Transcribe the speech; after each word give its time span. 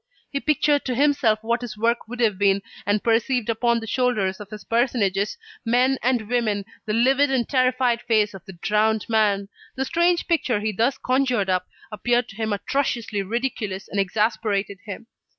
He 0.31 0.39
pictured 0.39 0.83
to 0.85 0.95
himself 0.95 1.37
what 1.43 1.61
his 1.61 1.77
work 1.77 2.07
would 2.07 2.19
have 2.21 2.39
been, 2.39 2.63
and 2.87 3.03
perceived 3.03 3.49
upon 3.51 3.79
the 3.79 3.85
shoulders 3.85 4.39
of 4.39 4.49
his 4.49 4.63
personages, 4.63 5.37
men 5.63 5.99
and 6.01 6.27
women, 6.27 6.65
the 6.87 6.93
livid 6.93 7.29
and 7.29 7.47
terrified 7.47 8.01
face 8.01 8.33
of 8.33 8.43
the 8.45 8.53
drowned 8.53 9.05
man. 9.07 9.47
The 9.75 9.85
strange 9.85 10.27
picture 10.27 10.59
he 10.59 10.71
thus 10.71 10.97
conjured 10.97 11.51
up, 11.51 11.67
appeared 11.91 12.29
to 12.29 12.35
him 12.37 12.51
atrociously 12.51 13.21
ridiculous 13.21 13.87
and 13.87 13.99
exasperated 13.99 14.79
him. 14.87 15.05